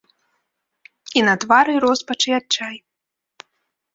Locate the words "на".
1.27-1.35